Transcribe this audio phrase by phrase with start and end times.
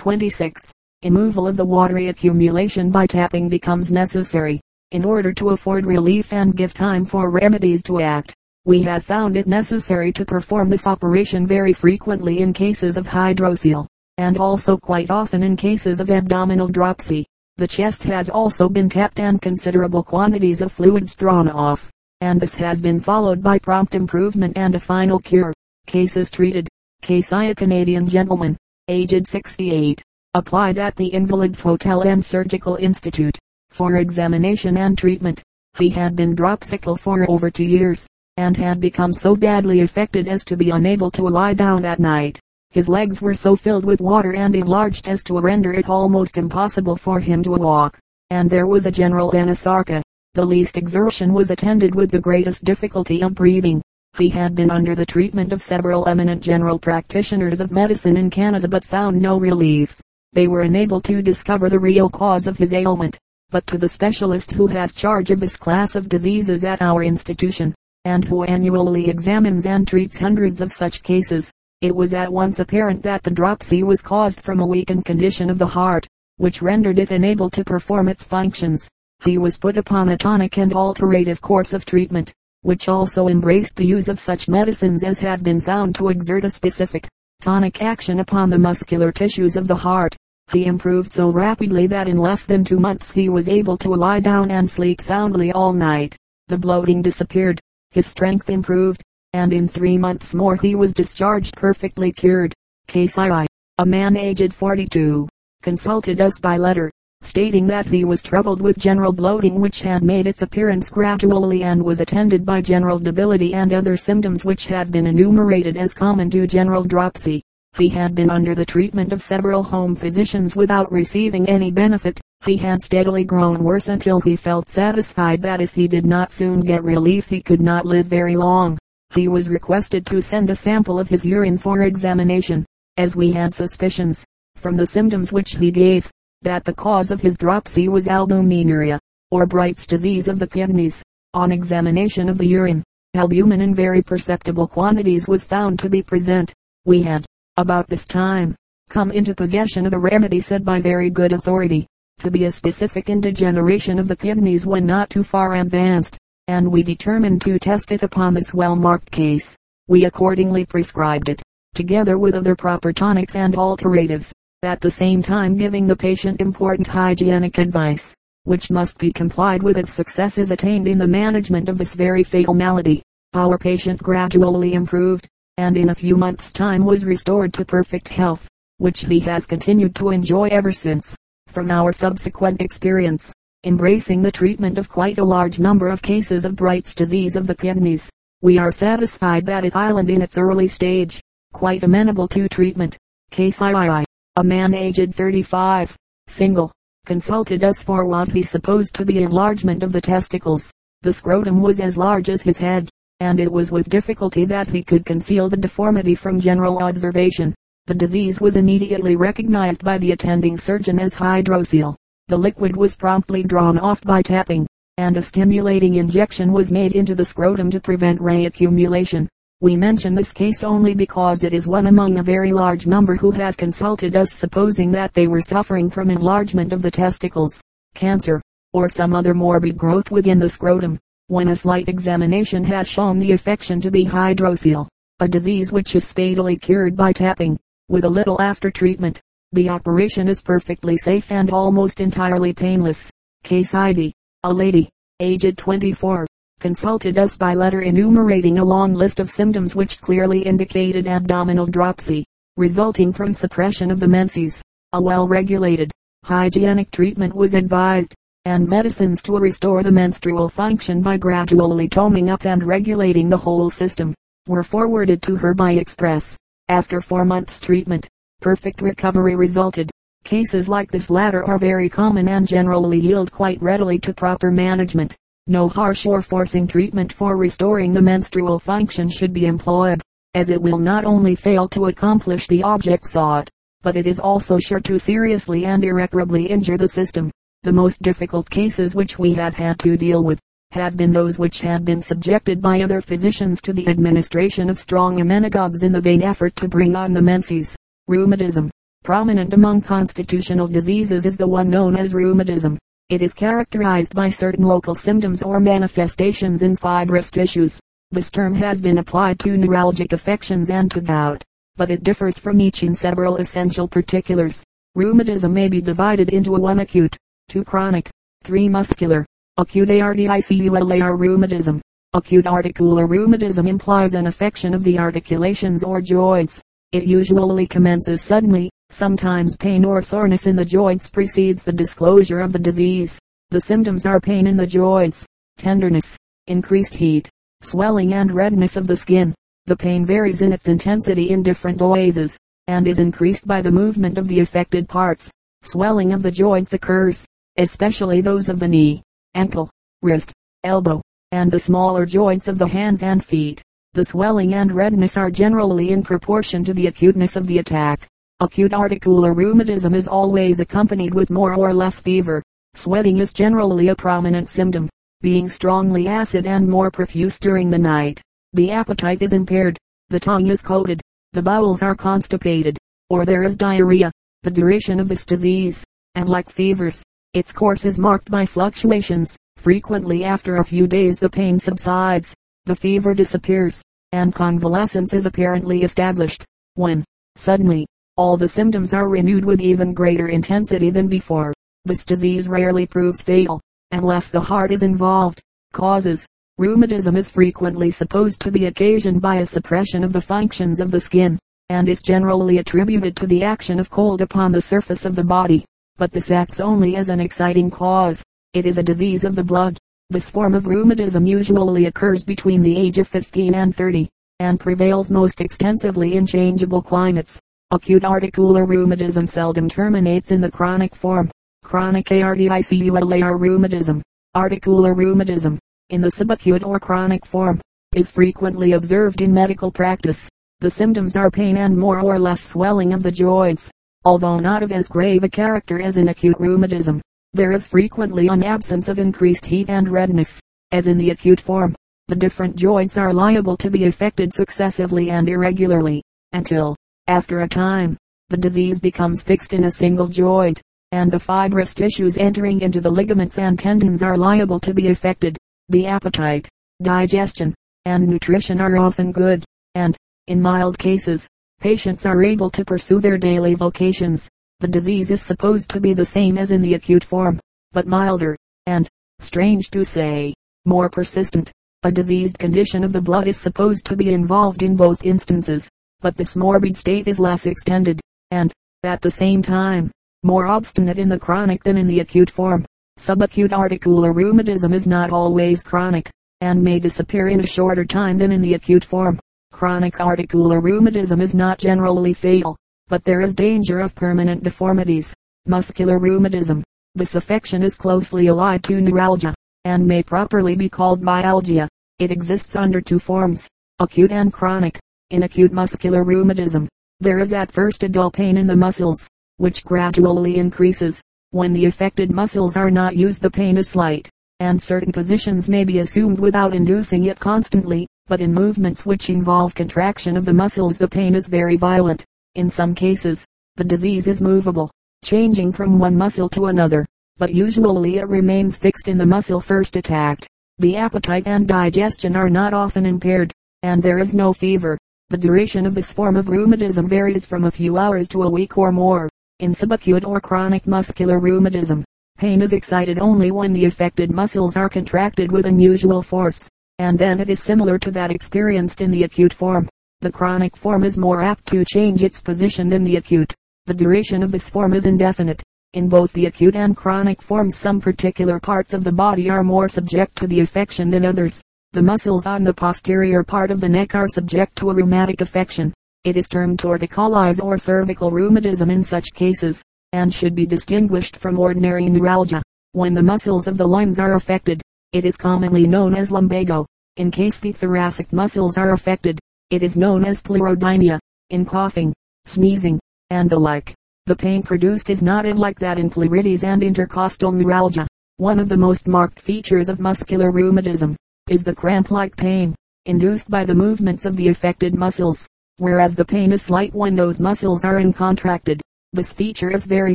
[0.00, 0.62] 26.
[1.04, 4.58] Removal of the watery accumulation by tapping becomes necessary,
[4.92, 8.34] in order to afford relief and give time for remedies to act.
[8.64, 13.86] We have found it necessary to perform this operation very frequently in cases of hydrocele,
[14.16, 17.26] and also quite often in cases of abdominal dropsy.
[17.58, 21.90] The chest has also been tapped and considerable quantities of fluids drawn off,
[22.22, 25.52] and this has been followed by prompt improvement and a final cure.
[25.86, 26.68] Cases treated.
[27.02, 28.56] Case I a Canadian gentleman,
[28.90, 30.02] aged 68
[30.34, 33.38] applied at the Invalids Hotel and Surgical Institute,
[33.70, 35.40] for examination and treatment.
[35.78, 40.44] He had been dropsical for over two years, and had become so badly affected as
[40.44, 42.40] to be unable to lie down at night.
[42.70, 46.96] His legs were so filled with water and enlarged as to render it almost impossible
[46.96, 47.96] for him to walk,
[48.30, 50.02] and there was a general anasarca.
[50.34, 53.82] The least exertion was attended with the greatest difficulty of breathing.
[54.18, 58.68] He had been under the treatment of several eminent general practitioners of medicine in Canada
[58.68, 60.00] but found no relief
[60.32, 63.18] they were unable to discover the real cause of his ailment.
[63.50, 67.74] But to the specialist who has charge of this class of diseases at our institution,
[68.04, 73.02] and who annually examines and treats hundreds of such cases, it was at once apparent
[73.02, 77.10] that the dropsy was caused from a weakened condition of the heart, which rendered it
[77.10, 78.88] unable to perform its functions.
[79.24, 83.86] He was put upon a tonic and alterative course of treatment, which also embraced the
[83.86, 87.06] use of such medicines as have been found to exert a specific,
[87.40, 90.14] tonic action upon the muscular tissues of the heart.
[90.52, 94.20] He improved so rapidly that in less than two months he was able to lie
[94.20, 96.16] down and sleep soundly all night.
[96.48, 97.60] The bloating disappeared,
[97.92, 99.02] his strength improved,
[99.32, 102.52] and in three months more he was discharged perfectly cured.
[102.88, 103.46] Case I.
[103.78, 105.28] A man aged 42,
[105.62, 106.90] consulted us by letter,
[107.22, 111.82] stating that he was troubled with general bloating which had made its appearance gradually and
[111.82, 116.46] was attended by general debility and other symptoms which have been enumerated as common to
[116.46, 117.42] general dropsy.
[117.76, 122.20] He had been under the treatment of several home physicians without receiving any benefit.
[122.44, 126.60] He had steadily grown worse until he felt satisfied that if he did not soon
[126.60, 128.76] get relief he could not live very long.
[129.14, 132.64] He was requested to send a sample of his urine for examination,
[132.96, 134.24] as we had suspicions,
[134.56, 136.10] from the symptoms which he gave,
[136.42, 138.98] that the cause of his dropsy was albuminuria,
[139.30, 141.02] or Bright's disease of the kidneys.
[141.34, 142.82] On examination of the urine,
[143.14, 146.52] albumin in very perceptible quantities was found to be present.
[146.86, 148.56] We had, about this time,
[148.88, 151.86] come into possession of a remedy said by very good authority,
[152.20, 156.16] to be a specific in degeneration of the kidneys when not too far advanced,
[156.48, 159.56] and we determined to test it upon this well-marked case.
[159.88, 161.42] We accordingly prescribed it,
[161.74, 166.86] together with other proper tonics and alteratives at the same time giving the patient important
[166.86, 171.78] hygienic advice, which must be complied with if success is attained in the management of
[171.78, 173.02] this very fatal malady.
[173.32, 175.26] Our patient gradually improved,
[175.56, 179.94] and in a few months' time was restored to perfect health, which he has continued
[179.94, 181.16] to enjoy ever since.
[181.46, 183.32] From our subsequent experience,
[183.64, 187.54] embracing the treatment of quite a large number of cases of Bright's disease of the
[187.54, 188.10] kidneys,
[188.42, 191.18] we are satisfied that it island in its early stage,
[191.54, 192.98] quite amenable to treatment.
[193.30, 194.04] Case III
[194.36, 195.96] a man aged 35,
[196.28, 196.70] single,
[197.04, 200.70] consulted us for what he supposed to be enlargement of the testicles.
[201.02, 202.88] The scrotum was as large as his head,
[203.18, 207.54] and it was with difficulty that he could conceal the deformity from general observation.
[207.86, 211.96] The disease was immediately recognized by the attending surgeon as hydrocele.
[212.28, 214.64] The liquid was promptly drawn off by tapping,
[214.96, 219.26] and a stimulating injection was made into the scrotum to prevent reaccumulation.
[219.62, 223.30] We mention this case only because it is one among a very large number who
[223.32, 227.60] have consulted us supposing that they were suffering from enlargement of the testicles,
[227.94, 228.40] cancer,
[228.72, 233.32] or some other morbid growth within the scrotum, when a slight examination has shown the
[233.32, 234.88] affection to be hydrocele,
[235.18, 237.58] a disease which is speedily cured by tapping,
[237.90, 239.20] with a little after treatment.
[239.52, 243.10] The operation is perfectly safe and almost entirely painless.
[243.42, 244.14] Case ID.
[244.42, 244.88] A lady,
[245.20, 246.26] aged 24,
[246.60, 252.24] consulted us by letter enumerating a long list of symptoms which clearly indicated abdominal dropsy,
[252.56, 254.62] resulting from suppression of the menses.
[254.92, 255.90] A well-regulated,
[256.24, 258.14] hygienic treatment was advised,
[258.44, 263.70] and medicines to restore the menstrual function by gradually toning up and regulating the whole
[263.70, 264.14] system,
[264.46, 266.36] were forwarded to her by express.
[266.68, 268.06] After four months treatment,
[268.40, 269.90] perfect recovery resulted.
[270.24, 275.16] Cases like this latter are very common and generally yield quite readily to proper management.
[275.50, 280.00] No harsh or forcing treatment for restoring the menstrual function should be employed,
[280.34, 283.50] as it will not only fail to accomplish the object sought,
[283.82, 287.32] but it is also sure to seriously and irreparably injure the system.
[287.64, 290.38] The most difficult cases which we have had to deal with,
[290.70, 295.16] have been those which have been subjected by other physicians to the administration of strong
[295.16, 297.74] emmenagogues in the vain effort to bring on the menses.
[298.06, 298.70] Rheumatism,
[299.02, 302.78] Prominent among constitutional diseases is the one known as rheumatism.
[303.10, 307.80] It is characterized by certain local symptoms or manifestations in fibrous tissues.
[308.12, 311.42] This term has been applied to neuralgic affections and to gout,
[311.74, 314.62] but it differs from each in several essential particulars.
[314.94, 317.16] Rheumatism may be divided into one acute,
[317.48, 318.08] two chronic,
[318.44, 321.82] three muscular, acute articular rheumatism.
[322.12, 326.62] Acute articular rheumatism implies an affection of the articulations or joints.
[326.92, 332.52] It usually commences suddenly, Sometimes pain or soreness in the joints precedes the disclosure of
[332.52, 333.20] the disease.
[333.50, 335.24] The symptoms are pain in the joints,
[335.56, 336.16] tenderness,
[336.48, 337.30] increased heat,
[337.62, 339.32] swelling and redness of the skin.
[339.66, 344.18] The pain varies in its intensity in different oases, and is increased by the movement
[344.18, 345.30] of the affected parts.
[345.62, 347.24] Swelling of the joints occurs,
[347.58, 349.02] especially those of the knee,
[349.34, 349.70] ankle,
[350.02, 350.32] wrist,
[350.64, 351.00] elbow,
[351.30, 353.62] and the smaller joints of the hands and feet.
[353.92, 358.08] The swelling and redness are generally in proportion to the acuteness of the attack.
[358.42, 362.42] Acute articular rheumatism is always accompanied with more or less fever.
[362.72, 364.88] Sweating is generally a prominent symptom,
[365.20, 368.22] being strongly acid and more profuse during the night.
[368.54, 369.76] The appetite is impaired,
[370.08, 371.02] the tongue is coated,
[371.34, 372.78] the bowels are constipated,
[373.10, 374.10] or there is diarrhea.
[374.42, 375.84] The duration of this disease,
[376.14, 377.02] and like fevers,
[377.34, 379.36] its course is marked by fluctuations.
[379.58, 382.34] Frequently after a few days the pain subsides,
[382.64, 383.82] the fever disappears,
[384.12, 386.46] and convalescence is apparently established.
[386.76, 387.04] When,
[387.36, 387.86] suddenly,
[388.20, 391.54] all the symptoms are renewed with even greater intensity than before.
[391.86, 393.62] This disease rarely proves fatal,
[393.92, 395.40] unless the heart is involved.
[395.72, 396.26] Causes.
[396.58, 401.00] Rheumatism is frequently supposed to be occasioned by a suppression of the functions of the
[401.00, 401.38] skin,
[401.70, 405.64] and is generally attributed to the action of cold upon the surface of the body.
[405.96, 408.22] But this acts only as an exciting cause.
[408.52, 409.78] It is a disease of the blood.
[410.10, 415.10] This form of rheumatism usually occurs between the age of 15 and 30, and prevails
[415.10, 417.40] most extensively in changeable climates.
[417.72, 421.30] Acute articular rheumatism seldom terminates in the chronic form.
[421.62, 424.02] Chronic articular rheumatism,
[424.34, 425.56] articular rheumatism,
[425.90, 427.60] in the subacute or chronic form,
[427.94, 430.28] is frequently observed in medical practice.
[430.58, 433.70] The symptoms are pain and more or less swelling of the joints,
[434.04, 437.00] although not of as grave a character as in acute rheumatism.
[437.34, 440.40] There is frequently an absence of increased heat and redness,
[440.72, 441.76] as in the acute form.
[442.08, 446.02] The different joints are liable to be affected successively and irregularly,
[446.32, 446.74] until,
[447.10, 447.96] after a time,
[448.28, 450.62] the disease becomes fixed in a single joint,
[450.92, 455.36] and the fibrous tissues entering into the ligaments and tendons are liable to be affected.
[455.70, 456.48] The appetite,
[456.80, 457.52] digestion,
[457.84, 459.96] and nutrition are often good, and,
[460.28, 461.28] in mild cases,
[461.58, 464.28] patients are able to pursue their daily vocations.
[464.60, 467.40] The disease is supposed to be the same as in the acute form,
[467.72, 468.36] but milder,
[468.66, 470.32] and, strange to say,
[470.64, 471.50] more persistent.
[471.82, 475.68] A diseased condition of the blood is supposed to be involved in both instances
[476.00, 478.00] but this morbid state is less extended,
[478.30, 478.52] and,
[478.82, 479.90] at the same time,
[480.22, 482.64] more obstinate in the chronic than in the acute form.
[482.98, 486.10] Subacute articular rheumatism is not always chronic,
[486.40, 489.18] and may disappear in a shorter time than in the acute form.
[489.52, 492.56] Chronic articular rheumatism is not generally fatal,
[492.88, 495.14] but there is danger of permanent deformities.
[495.46, 496.62] Muscular rheumatism.
[496.94, 501.68] This affection is closely allied to neuralgia, and may properly be called myalgia.
[501.98, 503.48] It exists under two forms,
[503.78, 504.78] acute and chronic.
[505.10, 506.68] In acute muscular rheumatism,
[507.00, 509.08] there is at first a dull pain in the muscles,
[509.38, 511.02] which gradually increases.
[511.32, 514.08] When the affected muscles are not used the pain is slight,
[514.38, 519.52] and certain positions may be assumed without inducing it constantly, but in movements which involve
[519.52, 522.04] contraction of the muscles the pain is very violent.
[522.36, 523.24] In some cases,
[523.56, 524.70] the disease is movable,
[525.04, 526.86] changing from one muscle to another,
[527.18, 530.28] but usually it remains fixed in the muscle first attacked.
[530.58, 533.32] The appetite and digestion are not often impaired,
[533.64, 534.78] and there is no fever.
[535.10, 538.56] The duration of this form of rheumatism varies from a few hours to a week
[538.56, 539.08] or more.
[539.40, 541.84] In subacute or chronic muscular rheumatism,
[542.16, 546.48] pain is excited only when the affected muscles are contracted with unusual force,
[546.78, 549.68] and then it is similar to that experienced in the acute form.
[550.00, 553.34] The chronic form is more apt to change its position than the acute.
[553.66, 555.42] The duration of this form is indefinite.
[555.72, 559.68] In both the acute and chronic forms some particular parts of the body are more
[559.68, 561.42] subject to the affection than others.
[561.72, 565.72] The muscles on the posterior part of the neck are subject to a rheumatic affection.
[566.02, 569.62] It is termed torticollis or cervical rheumatism in such cases,
[569.92, 572.42] and should be distinguished from ordinary neuralgia.
[572.72, 574.60] When the muscles of the limbs are affected,
[574.92, 576.66] it is commonly known as lumbago.
[576.96, 580.98] In case the thoracic muscles are affected, it is known as pleurodynia.
[581.28, 581.92] In coughing,
[582.26, 583.74] sneezing, and the like,
[584.06, 587.86] the pain produced is not unlike that in pleuritis and intercostal neuralgia.
[588.16, 590.96] One of the most marked features of muscular rheumatism
[591.30, 592.56] is the cramp-like pain,
[592.86, 597.20] induced by the movements of the affected muscles, whereas the pain is slight when those
[597.20, 598.60] muscles are uncontracted.
[598.92, 599.94] This feature is very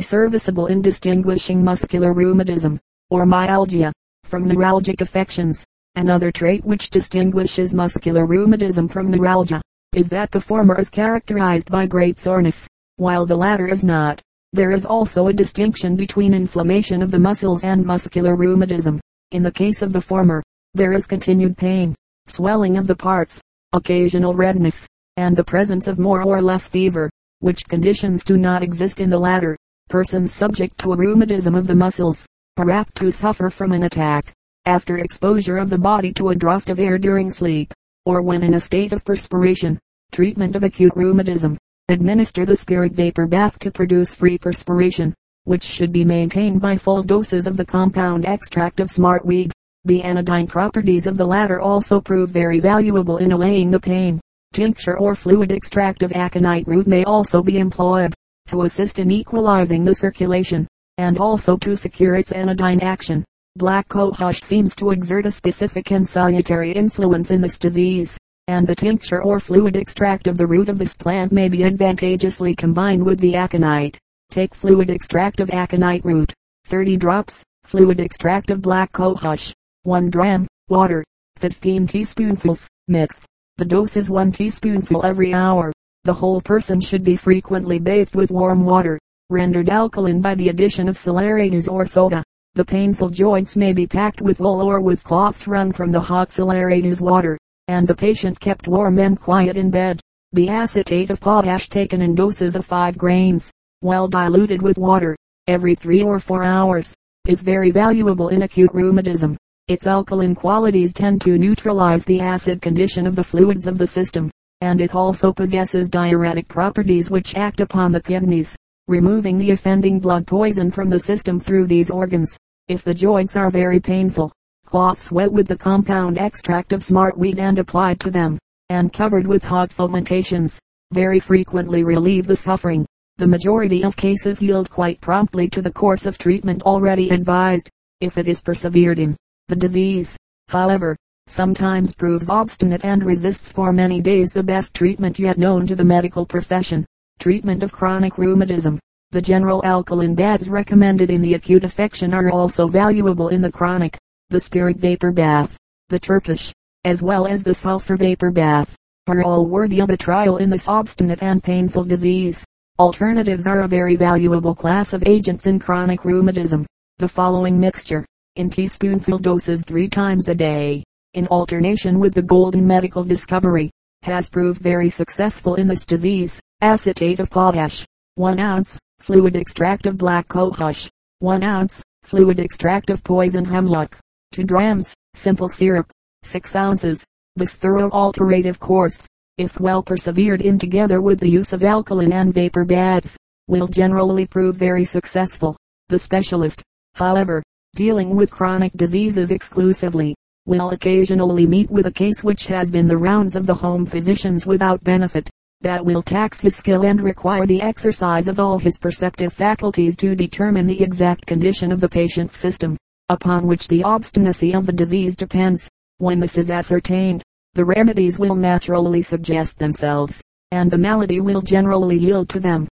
[0.00, 3.92] serviceable in distinguishing muscular rheumatism, or myalgia,
[4.24, 5.62] from neuralgic affections.
[5.94, 9.60] Another trait which distinguishes muscular rheumatism from neuralgia,
[9.94, 12.66] is that the former is characterized by great soreness,
[12.96, 14.22] while the latter is not.
[14.54, 19.00] There is also a distinction between inflammation of the muscles and muscular rheumatism.
[19.32, 20.42] In the case of the former,
[20.76, 21.94] there is continued pain,
[22.26, 23.40] swelling of the parts,
[23.72, 29.00] occasional redness, and the presence of more or less fever, which conditions do not exist
[29.00, 29.56] in the latter.
[29.88, 32.26] Persons subject to a rheumatism of the muscles,
[32.58, 34.32] are apt to suffer from an attack,
[34.66, 37.72] after exposure of the body to a draught of air during sleep,
[38.04, 39.78] or when in a state of perspiration.
[40.12, 41.56] Treatment of acute rheumatism.
[41.88, 45.14] Administer the spirit vapor bath to produce free perspiration,
[45.44, 49.52] which should be maintained by full doses of the compound extract of smartweed.
[49.86, 54.20] The anodyne properties of the latter also prove very valuable in allaying the pain.
[54.52, 58.12] Tincture or fluid extract of aconite root may also be employed,
[58.48, 60.66] to assist in equalizing the circulation,
[60.98, 63.24] and also to secure its anodyne action.
[63.54, 68.74] Black cohosh seems to exert a specific and salutary influence in this disease, and the
[68.74, 73.20] tincture or fluid extract of the root of this plant may be advantageously combined with
[73.20, 73.96] the aconite.
[74.30, 79.54] Take fluid extract of aconite root, 30 drops, fluid extract of black cohosh,
[79.86, 81.04] 1 dram, water,
[81.36, 83.24] 15 teaspoonfuls, mix.
[83.56, 85.72] The dose is 1 teaspoonful every hour.
[86.02, 88.98] The whole person should be frequently bathed with warm water,
[89.30, 92.24] rendered alkaline by the addition of saleratus or soda.
[92.54, 96.30] The painful joints may be packed with wool or with cloths wrung from the hot
[96.30, 97.38] saleratus water,
[97.68, 100.00] and the patient kept warm and quiet in bed.
[100.32, 103.52] The acetate of potash taken in doses of 5 grains,
[103.82, 105.14] well diluted with water,
[105.46, 106.92] every 3 or 4 hours,
[107.28, 109.36] is very valuable in acute rheumatism.
[109.68, 114.30] Its alkaline qualities tend to neutralize the acid condition of the fluids of the system,
[114.60, 118.54] and it also possesses diuretic properties which act upon the kidneys,
[118.86, 122.38] removing the offending blood poison from the system through these organs.
[122.68, 124.30] If the joints are very painful,
[124.64, 129.42] cloths wet with the compound extract of smartweed and applied to them, and covered with
[129.42, 130.60] hot fomentations,
[130.92, 132.86] very frequently relieve the suffering.
[133.16, 137.68] The majority of cases yield quite promptly to the course of treatment already advised,
[138.00, 139.16] if it is persevered in.
[139.48, 140.16] The disease,
[140.48, 140.96] however,
[141.28, 145.84] sometimes proves obstinate and resists for many days the best treatment yet known to the
[145.84, 146.84] medical profession.
[147.20, 148.80] Treatment of chronic rheumatism.
[149.12, 153.96] The general alkaline baths recommended in the acute affection are also valuable in the chronic.
[154.30, 155.56] The spirit vapor bath,
[155.90, 156.52] the Turkish,
[156.84, 158.74] as well as the sulfur vapor bath,
[159.06, 162.44] are all worthy of a trial in this obstinate and painful disease.
[162.80, 166.66] Alteratives are a very valuable class of agents in chronic rheumatism.
[166.98, 168.04] The following mixture,
[168.36, 173.70] in teaspoonful doses three times a day, in alternation with the golden medical discovery,
[174.02, 176.38] has proved very successful in this disease.
[176.60, 180.88] Acetate of potash, 1 ounce, fluid extract of black cohosh,
[181.20, 183.98] 1 ounce, fluid extract of poison hemlock,
[184.32, 185.90] 2 drams, simple syrup,
[186.22, 187.04] 6 ounces.
[187.36, 189.06] This thorough alterative course,
[189.38, 193.16] if well persevered in together with the use of alkaline and vapor baths,
[193.48, 195.56] will generally prove very successful.
[195.88, 196.62] The specialist,
[196.94, 197.42] however,
[197.76, 200.16] dealing with chronic diseases exclusively,
[200.46, 204.46] will occasionally meet with a case which has been the rounds of the home physicians
[204.46, 205.30] without benefit
[205.60, 210.14] that will tax his skill and require the exercise of all his perceptive faculties to
[210.14, 212.76] determine the exact condition of the patient's system,
[213.08, 215.68] upon which the obstinacy of the disease depends.
[215.98, 217.22] When this is ascertained,
[217.54, 222.68] the remedies will naturally suggest themselves, and the malady will generally yield to them.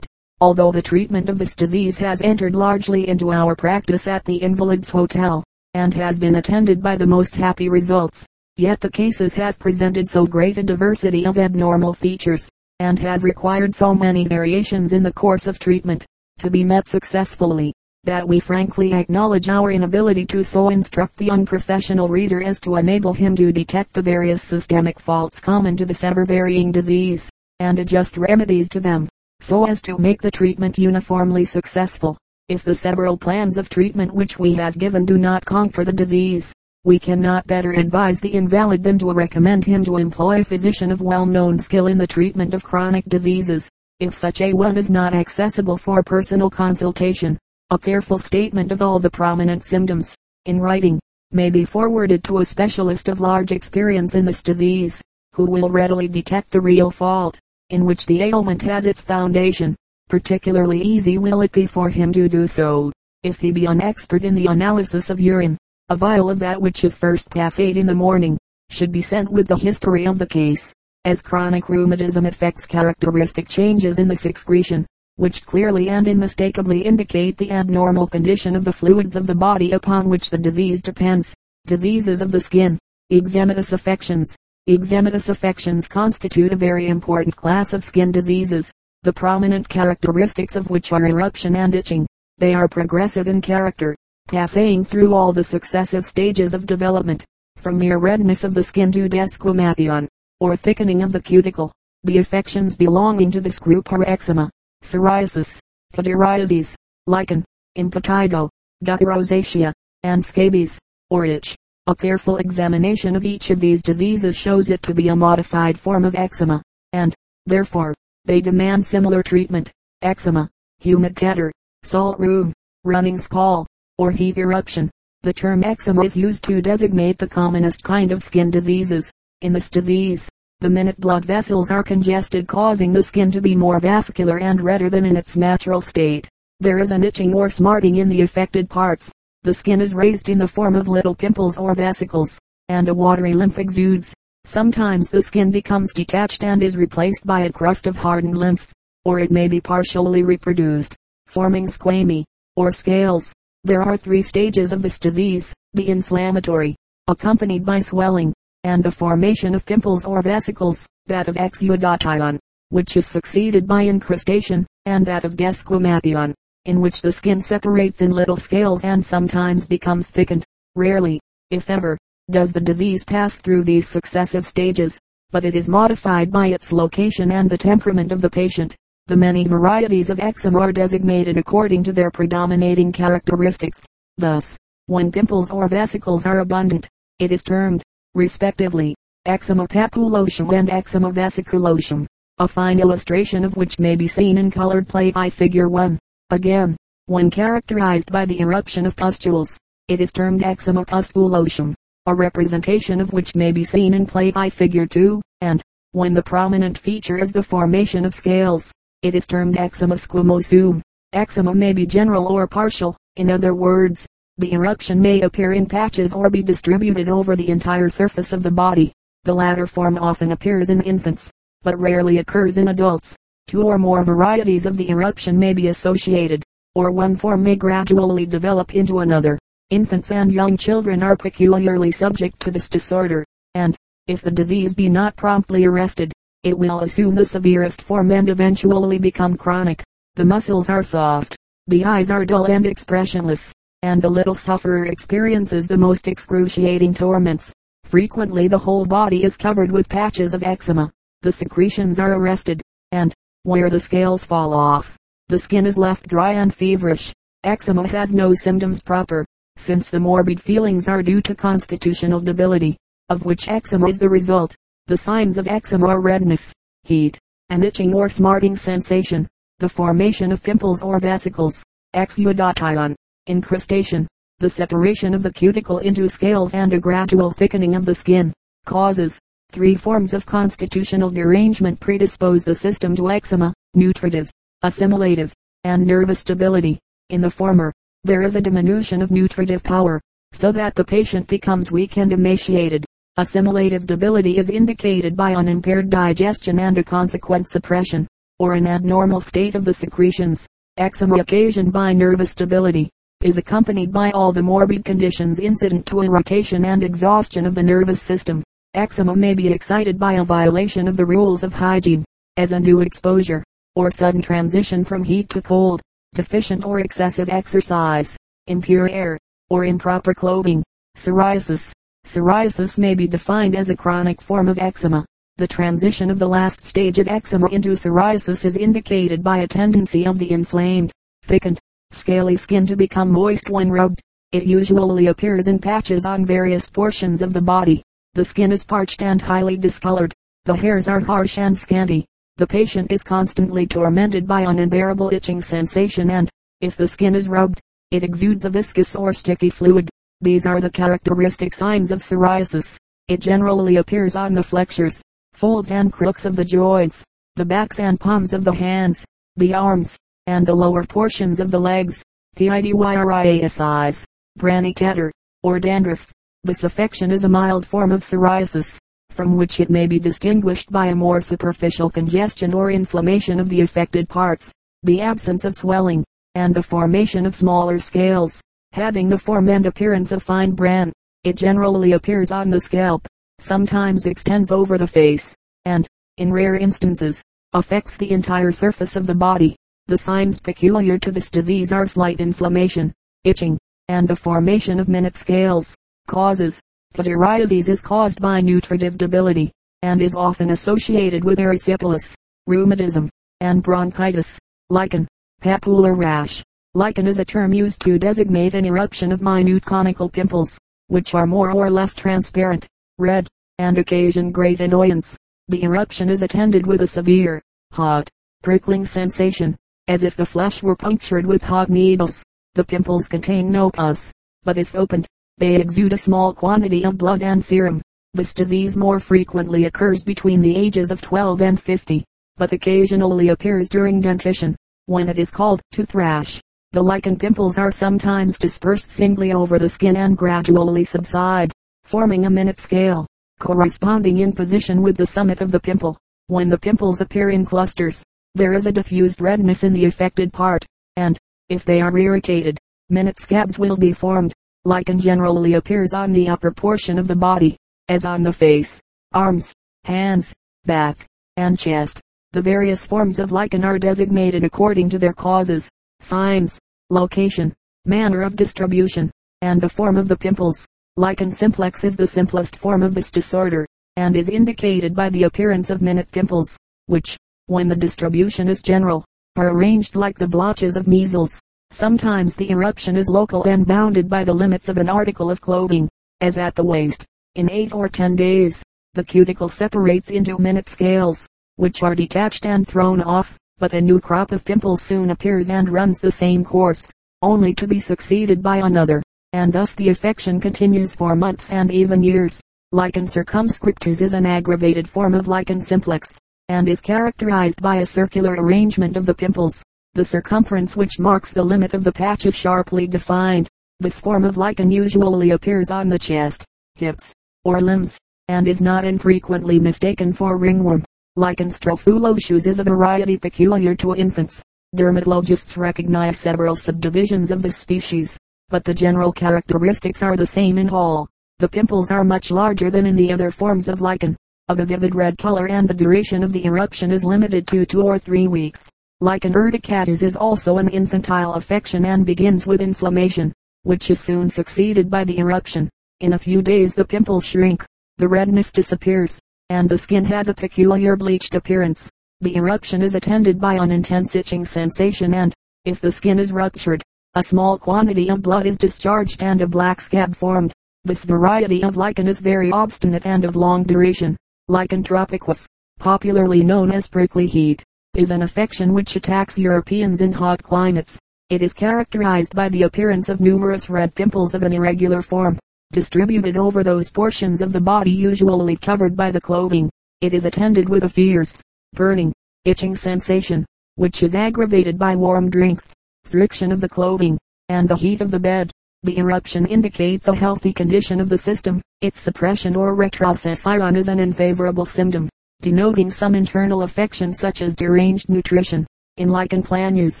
[0.44, 4.90] Although the treatment of this disease has entered largely into our practice at the Invalids
[4.90, 10.06] Hotel, and has been attended by the most happy results, Yet the cases have presented
[10.06, 12.46] so great a diversity of abnormal features,
[12.78, 16.04] and have required so many variations in the course of treatment,
[16.40, 17.72] to be met successfully,
[18.04, 23.14] that we frankly acknowledge our inability to so instruct the unprofessional reader as to enable
[23.14, 28.68] him to detect the various systemic faults common to this ever-varying disease, and adjust remedies
[28.68, 29.08] to them,
[29.40, 32.16] so as to make the treatment uniformly successful.
[32.48, 36.52] If the several plans of treatment which we have given do not conquer the disease,
[36.84, 41.00] we cannot better advise the invalid than to recommend him to employ a physician of
[41.00, 43.70] well-known skill in the treatment of chronic diseases.
[44.00, 47.38] If such a one is not accessible for personal consultation,
[47.70, 50.14] a careful statement of all the prominent symptoms,
[50.44, 51.00] in writing,
[51.32, 55.00] may be forwarded to a specialist of large experience in this disease,
[55.32, 59.74] who will readily detect the real fault, in which the ailment has its foundation.
[60.08, 62.92] Particularly easy will it be for him to do so,
[63.22, 65.56] if he be an expert in the analysis of urine
[65.90, 68.38] a vial of that which is first passed in the morning,
[68.70, 70.72] should be sent with the history of the case,
[71.04, 74.86] as chronic rheumatism affects characteristic changes in the excretion.
[75.16, 80.08] which clearly and unmistakably indicate the abnormal condition of the fluids of the body upon
[80.08, 81.34] which the disease depends.
[81.66, 82.78] Diseases of the skin.
[83.12, 84.34] Eczematous affections.
[84.66, 90.90] Eczematous affections constitute a very important class of skin diseases, the prominent characteristics of which
[90.90, 92.06] are eruption and itching.
[92.38, 93.94] They are progressive in character,
[94.26, 97.26] passing through all the successive stages of development,
[97.58, 100.08] from mere redness of the skin to desquamation,
[100.40, 101.70] or thickening of the cuticle.
[102.04, 104.48] The affections belonging to this group are eczema,
[104.82, 105.58] psoriasis,
[105.92, 106.74] pityriasis,
[107.06, 107.44] lichen,
[107.76, 108.48] impetigo,
[108.82, 110.78] rosacea, and scabies,
[111.10, 111.54] or itch.
[111.86, 116.06] A careful examination of each of these diseases shows it to be a modified form
[116.06, 116.62] of eczema,
[116.94, 117.14] and,
[117.44, 117.92] therefore,
[118.24, 119.70] they demand similar treatment.
[120.00, 120.48] Eczema,
[120.78, 123.66] humid tetter, salt rheum, running scald,
[123.98, 124.90] or heat eruption.
[125.24, 129.12] The term eczema is used to designate the commonest kind of skin diseases.
[129.42, 130.26] In this disease,
[130.60, 134.88] the minute blood vessels are congested causing the skin to be more vascular and redder
[134.88, 136.30] than in its natural state.
[136.60, 139.12] There is an itching or smarting in the affected parts.
[139.44, 142.38] The skin is raised in the form of little pimples or vesicles,
[142.70, 144.14] and a watery lymph exudes.
[144.46, 148.72] Sometimes the skin becomes detached and is replaced by a crust of hardened lymph,
[149.04, 150.96] or it may be partially reproduced,
[151.26, 152.24] forming squamine,
[152.56, 153.34] or scales.
[153.64, 156.74] There are three stages of this disease, the inflammatory,
[157.06, 158.32] accompanied by swelling,
[158.62, 162.38] and the formation of pimples or vesicles, that of exudation,
[162.70, 166.32] which is succeeded by incrustation, and that of desquamation,
[166.66, 170.44] in which the skin separates in little scales and sometimes becomes thickened.
[170.74, 171.98] Rarely, if ever,
[172.30, 174.98] does the disease pass through these successive stages,
[175.30, 178.74] but it is modified by its location and the temperament of the patient.
[179.06, 183.82] The many varieties of eczema are designated according to their predominating characteristics.
[184.16, 184.56] Thus,
[184.86, 187.82] when pimples or vesicles are abundant, it is termed
[188.14, 188.94] respectively,
[189.26, 192.06] eczema papulosum and eczema vesiculosum,
[192.38, 195.98] a fine illustration of which may be seen in colored plate I figure 1.
[196.34, 196.76] Again,
[197.06, 201.74] when characterized by the eruption of pustules, it is termed eczema pustulosum,
[202.06, 206.24] a representation of which may be seen in plate I figure 2, and, when the
[206.24, 210.82] prominent feature is the formation of scales, it is termed eczema squamosum.
[211.12, 214.04] Eczema may be general or partial, in other words,
[214.36, 218.50] the eruption may appear in patches or be distributed over the entire surface of the
[218.50, 218.92] body.
[219.22, 221.30] The latter form often appears in infants,
[221.62, 223.14] but rarely occurs in adults.
[223.54, 226.42] Two or more varieties of the eruption may be associated,
[226.74, 229.38] or one form may gradually develop into another.
[229.70, 233.76] Infants and young children are peculiarly subject to this disorder, and,
[234.08, 236.12] if the disease be not promptly arrested,
[236.42, 239.84] it will assume the severest form and eventually become chronic.
[240.16, 241.36] The muscles are soft,
[241.68, 243.52] the eyes are dull and expressionless,
[243.84, 247.52] and the little sufferer experiences the most excruciating torments.
[247.84, 250.90] Frequently the whole body is covered with patches of eczema.
[251.22, 254.96] The secretions are arrested, and, where the scales fall off,
[255.28, 257.12] the skin is left dry and feverish.
[257.44, 259.24] Eczema has no symptoms proper,
[259.56, 262.76] since the morbid feelings are due to constitutional debility,
[263.08, 264.54] of which eczema is the result.
[264.86, 266.52] The signs of eczema are redness,
[266.82, 267.18] heat,
[267.50, 269.28] an itching or smarting sensation,
[269.58, 271.62] the formation of pimples or vesicles,
[271.94, 272.94] exudation,
[273.26, 278.32] incrustation, the separation of the cuticle into scales and a gradual thickening of the skin,
[278.64, 279.18] causes.
[279.54, 284.28] Three forms of constitutional derangement predispose the system to eczema, nutritive,
[284.62, 286.80] assimilative, and nervous stability.
[287.10, 290.00] In the former, there is a diminution of nutritive power,
[290.32, 292.84] so that the patient becomes weak and emaciated.
[293.16, 298.08] Assimilative debility is indicated by unimpaired digestion and a consequent suppression,
[298.40, 300.48] or an abnormal state of the secretions.
[300.78, 302.90] Eczema occasioned by nervous debility,
[303.22, 308.02] is accompanied by all the morbid conditions incident to irritation and exhaustion of the nervous
[308.02, 308.42] system.
[308.74, 312.04] Eczema may be excited by a violation of the rules of hygiene,
[312.36, 313.44] as undue exposure,
[313.76, 315.80] or sudden transition from heat to cold,
[316.12, 318.16] deficient or excessive exercise,
[318.48, 319.16] impure air,
[319.48, 320.60] or improper clothing.
[320.96, 321.70] Psoriasis.
[322.04, 325.06] Psoriasis may be defined as a chronic form of eczema.
[325.36, 330.04] The transition of the last stage of eczema into psoriasis is indicated by a tendency
[330.04, 330.90] of the inflamed,
[331.22, 331.60] thickened,
[331.92, 334.00] scaly skin to become moist when rubbed.
[334.32, 337.84] It usually appears in patches on various portions of the body.
[338.14, 340.14] The skin is parched and highly discolored.
[340.44, 342.06] The hairs are harsh and scanty.
[342.36, 347.28] The patient is constantly tormented by an unbearable itching sensation and, if the skin is
[347.28, 349.90] rubbed, it exudes a viscous or sticky fluid.
[350.20, 352.76] These are the characteristic signs of psoriasis.
[353.08, 357.98] It generally appears on the flexures, folds and crooks of the joints, the backs and
[357.98, 359.98] palms of the hands, the arms,
[360.28, 362.04] and the lower portions of the legs.
[362.36, 364.04] Pityriasis,
[364.38, 365.10] brany tetter,
[365.42, 366.12] or dandruff.
[366.46, 368.78] This affection is a mild form of psoriasis,
[369.08, 373.62] from which it may be distinguished by a more superficial congestion or inflammation of the
[373.62, 374.52] affected parts.
[374.82, 376.04] the absence of swelling,
[376.34, 380.92] and the formation of smaller scales, having the form and appearance of fine bran.
[381.24, 383.06] It generally appears on the scalp,
[383.40, 385.86] sometimes extends over the face, and,
[386.18, 387.22] in rare instances,
[387.54, 389.56] affects the entire surface of the body.
[389.86, 392.92] The signs peculiar to this disease are slight inflammation,
[393.24, 393.56] itching,
[393.88, 395.74] and the formation of minute scales.
[396.06, 396.60] Causes.
[396.94, 399.50] Pityriasis is caused by nutritive debility,
[399.82, 402.14] and is often associated with erysipelas,
[402.46, 403.08] rheumatism,
[403.40, 404.38] and bronchitis.
[404.70, 405.08] Lichen.
[405.40, 406.42] Papular rash.
[406.74, 411.26] Lichen is a term used to designate an eruption of minute conical pimples, which are
[411.26, 412.66] more or less transparent,
[412.98, 415.16] red, and occasion great annoyance.
[415.48, 418.08] The eruption is attended with a severe, hot,
[418.42, 419.56] prickling sensation,
[419.88, 422.22] as if the flesh were punctured with hot needles.
[422.54, 424.12] The pimples contain no pus,
[424.44, 425.06] but if opened,
[425.38, 427.82] they exude a small quantity of blood and serum.
[428.12, 432.04] This disease more frequently occurs between the ages of 12 and 50,
[432.36, 434.54] but occasionally appears during dentition,
[434.86, 436.40] when it is called to thrash.
[436.72, 442.30] The lichen pimples are sometimes dispersed singly over the skin and gradually subside, forming a
[442.30, 443.06] minute scale,
[443.40, 445.98] corresponding in position with the summit of the pimple.
[446.28, 448.02] When the pimples appear in clusters,
[448.34, 450.64] there is a diffused redness in the affected part,
[450.96, 451.18] and,
[451.48, 454.32] if they are irritated, minute scabs will be formed.
[454.66, 457.54] Lichen generally appears on the upper portion of the body,
[457.88, 458.80] as on the face,
[459.12, 459.52] arms,
[459.84, 460.32] hands,
[460.64, 462.00] back, and chest.
[462.32, 465.68] The various forms of lichen are designated according to their causes,
[466.00, 467.52] signs, location,
[467.84, 469.10] manner of distribution,
[469.42, 470.66] and the form of the pimples.
[470.96, 475.68] Lichen simplex is the simplest form of this disorder, and is indicated by the appearance
[475.68, 479.04] of minute pimples, which, when the distribution is general,
[479.36, 481.38] are arranged like the blotches of measles.
[481.74, 485.88] Sometimes the eruption is local and bounded by the limits of an article of clothing,
[486.20, 487.04] as at the waist.
[487.34, 492.64] In 8 or 10 days, the cuticle separates into minute scales, which are detached and
[492.64, 496.92] thrown off, but a new crop of pimples soon appears and runs the same course,
[497.22, 502.04] only to be succeeded by another, and thus the affection continues for months and even
[502.04, 502.40] years.
[502.70, 506.16] Lichen circumscriptus is an aggravated form of lichen simplex,
[506.48, 509.64] and is characterized by a circular arrangement of the pimples.
[509.94, 513.48] The circumference which marks the limit of the patch is sharply defined.
[513.78, 518.84] This form of lichen usually appears on the chest, hips, or limbs, and is not
[518.84, 520.84] infrequently mistaken for ringworm.
[521.14, 524.42] Lichen strophulosus is a variety peculiar to infants.
[524.74, 530.70] Dermatologists recognize several subdivisions of this species, but the general characteristics are the same in
[530.70, 531.08] all.
[531.38, 534.16] The pimples are much larger than in the other forms of lichen,
[534.48, 537.82] of a vivid red color and the duration of the eruption is limited to two
[537.82, 538.68] or three weeks.
[539.00, 543.32] Lichen urticatus is also an infantile affection and begins with inflammation,
[543.64, 545.68] which is soon succeeded by the eruption.
[546.00, 547.66] In a few days the pimples shrink,
[547.98, 551.90] the redness disappears, and the skin has a peculiar bleached appearance.
[552.20, 556.82] The eruption is attended by an intense itching sensation and, if the skin is ruptured,
[557.14, 560.52] a small quantity of blood is discharged and a black scab formed.
[560.84, 564.16] This variety of lichen is very obstinate and of long duration.
[564.46, 565.46] Lichen tropicus,
[565.80, 567.64] popularly known as prickly heat,
[567.96, 570.98] is an affection which attacks Europeans in hot climates.
[571.30, 575.38] It is characterized by the appearance of numerous red pimples of an irregular form,
[575.72, 579.70] distributed over those portions of the body usually covered by the clothing.
[580.00, 581.40] It is attended with a fierce,
[581.72, 582.12] burning,
[582.44, 585.72] itching sensation, which is aggravated by warm drinks,
[586.04, 587.16] friction of the clothing,
[587.48, 588.50] and the heat of the bed.
[588.82, 591.62] The eruption indicates a healthy condition of the system.
[591.80, 595.08] Its suppression or retrocession is an unfavorable symptom
[595.44, 598.66] denoting some internal affection such as deranged nutrition.
[598.96, 600.00] In lichen planus,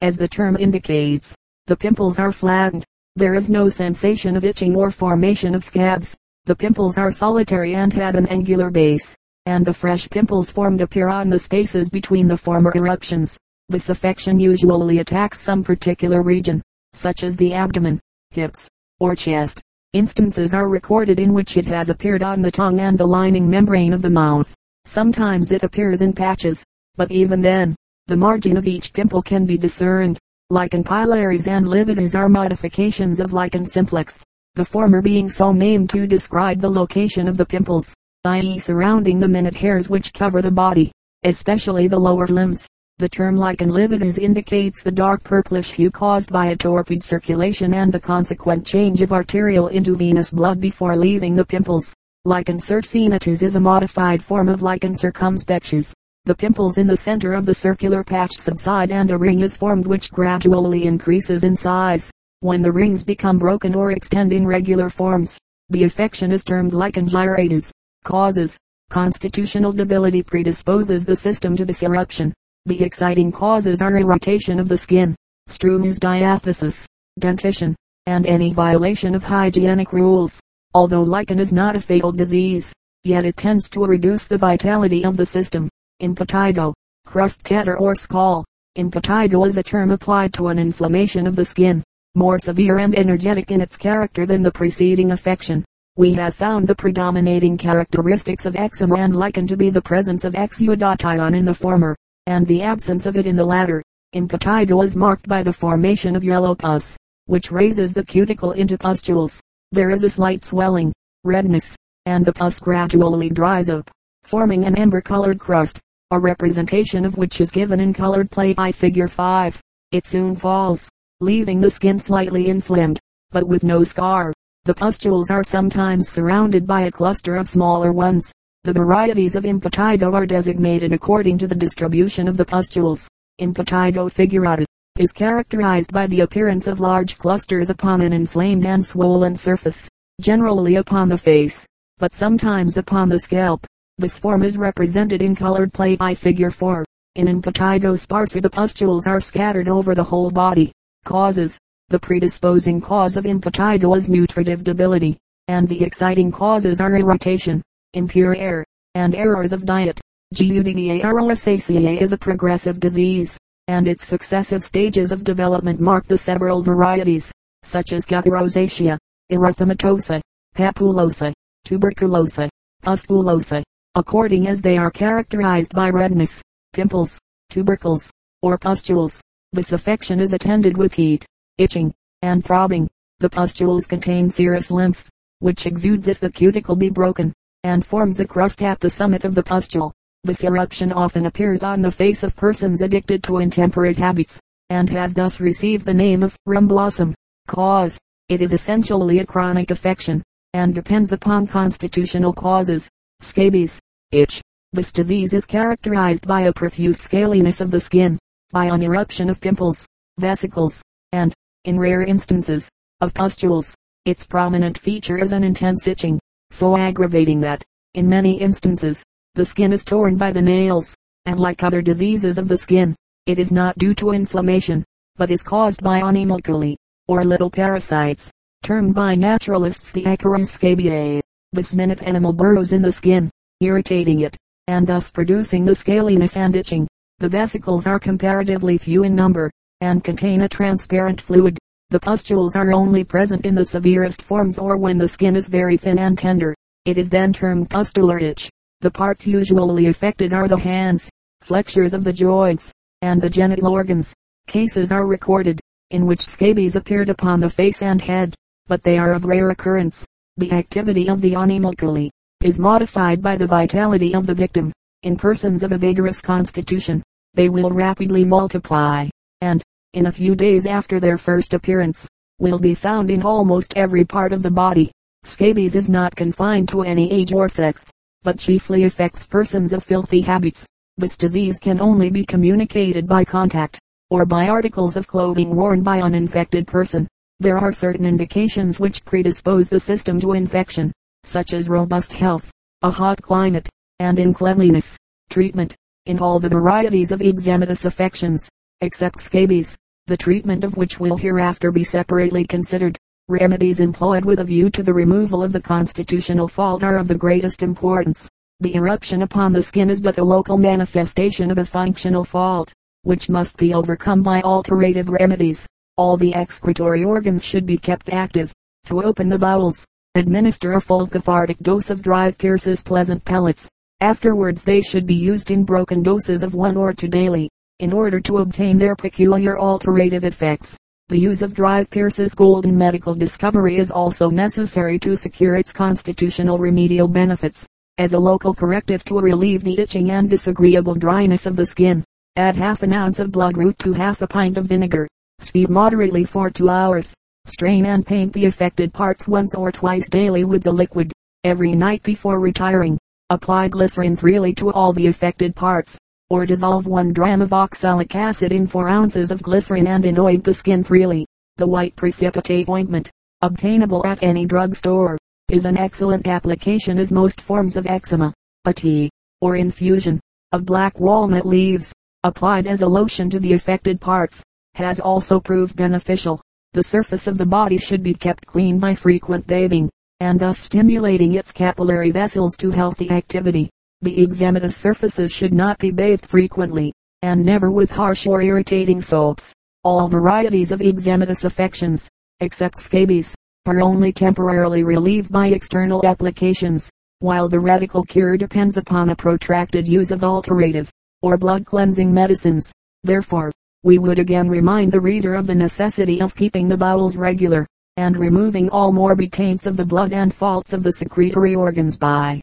[0.00, 2.86] as the term indicates, the pimples are flattened.
[3.14, 6.16] There is no sensation of itching or formation of scabs.
[6.46, 11.08] The pimples are solitary and have an angular base, and the fresh pimples formed appear
[11.08, 13.36] on the spaces between the former eruptions.
[13.68, 16.62] This affection usually attacks some particular region,
[16.94, 18.66] such as the abdomen, hips,
[18.98, 19.60] or chest.
[19.92, 23.92] Instances are recorded in which it has appeared on the tongue and the lining membrane
[23.92, 24.54] of the mouth.
[24.86, 26.64] Sometimes it appears in patches,
[26.96, 27.74] but even then,
[28.08, 30.18] the margin of each pimple can be discerned.
[30.50, 34.22] Lichen pilaris and lividus are modifications of lichen simplex,
[34.54, 38.58] the former being so named to describe the location of the pimples, i.e.
[38.58, 40.92] surrounding the minute hairs which cover the body,
[41.24, 42.66] especially the lower limbs.
[42.98, 47.90] The term lichen lividus indicates the dark purplish hue caused by a torpid circulation and
[47.90, 51.94] the consequent change of arterial into venous blood before leaving the pimples.
[52.24, 55.92] Lichen circinatus is a modified form of lichen circumscriptus.
[56.24, 59.88] The pimples in the center of the circular patch subside and a ring is formed
[59.88, 62.12] which gradually increases in size.
[62.38, 65.36] When the rings become broken or extend in regular forms,
[65.70, 67.72] the affection is termed lichen gyratus.
[68.04, 68.56] Causes.
[68.88, 72.32] Constitutional debility predisposes the system to this eruption.
[72.66, 75.16] The exciting causes are irritation of the skin,
[75.48, 76.86] strumous diathesis,
[77.18, 77.74] dentition,
[78.06, 80.40] and any violation of hygienic rules.
[80.74, 82.72] Although lichen is not a fatal disease,
[83.04, 85.68] yet it tends to reduce the vitality of the system.
[86.00, 86.72] Impetigo,
[87.04, 88.46] crust tetter or scald.
[88.78, 93.50] Impetigo is a term applied to an inflammation of the skin, more severe and energetic
[93.50, 95.62] in its character than the preceding affection.
[95.96, 100.34] We have found the predominating characteristics of eczema and lichen to be the presence of
[100.34, 101.94] exudation in the former,
[102.26, 103.82] and the absence of it in the latter.
[104.14, 109.38] Impetigo is marked by the formation of yellow pus, which raises the cuticle into pustules.
[109.72, 110.92] There is a slight swelling,
[111.24, 113.90] redness, and the pus gradually dries up,
[114.22, 115.80] forming an amber-colored crust,
[116.10, 119.58] a representation of which is given in colored plate I figure 5.
[119.92, 124.34] It soon falls, leaving the skin slightly inflamed, but with no scar.
[124.64, 128.30] The pustules are sometimes surrounded by a cluster of smaller ones.
[128.64, 133.08] The varieties of impetigo are designated according to the distribution of the pustules.
[133.40, 134.66] Impetigo figurata
[134.98, 139.88] is characterized by the appearance of large clusters upon an inflamed and swollen surface,
[140.20, 143.66] generally upon the face, but sometimes upon the scalp.
[143.96, 146.84] This form is represented in colored plate I figure 4.
[147.14, 150.72] In impetigo sparsa the pustules are scattered over the whole body.
[151.06, 151.58] Causes.
[151.88, 155.16] The predisposing cause of impetigo is nutritive debility,
[155.48, 157.62] and the exciting causes are irritation,
[157.94, 159.98] impure air, and errors of diet.
[160.34, 166.62] Gutta rosacea is a progressive disease, and its successive stages of development mark the several
[166.62, 168.98] varieties, such as gutta rosacea,
[169.30, 170.20] erythematosa,
[170.56, 171.32] papulosa,
[171.66, 172.48] tuberculosa,
[172.82, 173.62] pustulosa,
[173.94, 177.18] according as they are characterized by redness, pimples,
[177.50, 178.10] tubercles,
[178.42, 179.20] or pustules.
[179.52, 181.24] This affection is attended with heat,
[181.58, 182.88] itching, and throbbing.
[183.20, 188.24] The pustules contain serous lymph, which exudes if the cuticle be broken, and forms a
[188.24, 189.92] crust at the summit of the pustule.
[190.24, 194.38] This eruption often appears on the face of persons addicted to intemperate habits,
[194.70, 197.14] and has thus received the name of rum blossom.
[197.48, 197.98] Cause.
[198.28, 202.88] It is essentially a chronic affection, and depends upon constitutional causes.
[203.20, 203.80] Scabies.
[204.12, 204.40] Itch.
[204.72, 208.16] This disease is characterized by a profuse scaliness of the skin,
[208.52, 209.86] by an eruption of pimples,
[210.18, 210.80] vesicles,
[211.10, 213.74] and, in rare instances, of pustules.
[214.04, 217.62] Its prominent feature is an intense itching, so aggravating that,
[217.94, 219.02] in many instances,
[219.34, 223.38] the skin is torn by the nails, and like other diseases of the skin, it
[223.38, 224.84] is not due to inflammation,
[225.16, 226.76] but is caused by animalculae,
[227.08, 228.30] or little parasites,
[228.62, 231.22] termed by naturalists the Acarus scabiei.
[231.54, 233.30] This minute animal burrows in the skin,
[233.62, 236.86] irritating it, and thus producing the scaliness and itching.
[237.18, 241.58] The vesicles are comparatively few in number, and contain a transparent fluid.
[241.88, 245.78] The pustules are only present in the severest forms or when the skin is very
[245.78, 246.54] thin and tender.
[246.84, 248.50] It is then termed pustular itch.
[248.82, 251.08] The parts usually affected are the hands,
[251.40, 254.12] flexures of the joints, and the genital organs.
[254.48, 255.60] Cases are recorded,
[255.92, 258.34] in which scabies appeared upon the face and head,
[258.66, 260.04] but they are of rare occurrence.
[260.36, 262.10] The activity of the animalculae
[262.42, 264.72] is modified by the vitality of the victim.
[265.04, 269.08] In persons of a vigorous constitution, they will rapidly multiply,
[269.42, 272.08] and, in a few days after their first appearance,
[272.40, 274.90] will be found in almost every part of the body.
[275.22, 277.88] Scabies is not confined to any age or sex,
[278.22, 280.66] but chiefly affects persons of filthy habits.
[280.98, 283.78] This disease can only be communicated by contact,
[284.10, 287.08] or by articles of clothing worn by an infected person.
[287.40, 290.92] There are certain indications which predispose the system to infection,
[291.24, 292.50] such as robust health,
[292.82, 294.96] a hot climate, and uncleanliness.
[295.30, 295.74] Treatment
[296.06, 298.48] in all the varieties of eczematous affections,
[298.80, 299.76] except scabies,
[300.08, 302.98] the treatment of which will hereafter be separately considered.
[303.32, 307.14] Remedies employed with a view to the removal of the constitutional fault are of the
[307.14, 308.28] greatest importance.
[308.60, 312.70] The eruption upon the skin is but a local manifestation of a functional fault,
[313.04, 315.66] which must be overcome by alterative remedies.
[315.96, 318.52] All the excretory organs should be kept active.
[318.84, 322.36] To open the bowels, administer a full cathartic dose of Dr.
[322.36, 323.66] Pierce's pleasant pellets.
[324.02, 328.20] Afterwards they should be used in broken doses of one or two daily, in order
[328.20, 330.76] to obtain their peculiar alterative effects.
[331.12, 331.84] The use of Dr.
[331.90, 337.66] Pierce's golden medical discovery is also necessary to secure its constitutional remedial benefits.
[337.98, 342.02] As a local corrective to relieve the itching and disagreeable dryness of the skin,
[342.36, 345.06] add half an ounce of bloodroot to half a pint of vinegar.
[345.38, 347.12] Steep moderately for two hours.
[347.44, 351.12] Strain and paint the affected parts once or twice daily with the liquid.
[351.44, 352.96] Every night before retiring,
[353.32, 355.96] Apply glycerin freely to all the affected parts,
[356.32, 360.54] or dissolve 1 dram of oxalic acid in 4 ounces of glycerin and anoint the
[360.54, 361.26] skin freely.
[361.58, 363.10] The white precipitate ointment,
[363.42, 365.18] obtainable at any drug store,
[365.50, 368.32] is an excellent application as most forms of eczema.
[368.64, 369.10] A tea,
[369.42, 370.20] or infusion,
[370.52, 371.92] of black walnut leaves,
[372.24, 374.42] applied as a lotion to the affected parts,
[374.72, 376.40] has also proved beneficial.
[376.72, 379.90] The surface of the body should be kept clean by frequent bathing,
[380.20, 383.68] and thus stimulating its capillary vessels to healthy activity.
[384.02, 389.52] The eczematous surfaces should not be bathed frequently, and never with harsh or irritating soaps.
[389.84, 392.08] All varieties of eczematous affections,
[392.40, 393.32] except scabies,
[393.64, 399.86] are only temporarily relieved by external applications, while the radical cure depends upon a protracted
[399.86, 400.90] use of alterative,
[401.22, 402.72] or blood cleansing medicines.
[403.04, 403.52] Therefore,
[403.84, 408.16] we would again remind the reader of the necessity of keeping the bowels regular, and
[408.16, 412.40] removing all morbid taints of the blood and faults of the secretory organs by